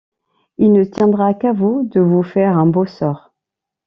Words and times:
Il 0.57 0.71
ne 0.73 0.83
tiendra 0.83 1.35
qu’à 1.35 1.53
vous 1.53 1.83
de 1.93 1.99
vous 2.01 2.23
faire 2.23 2.57
un 2.57 2.65
beau 2.65 2.87
sort. 2.87 3.35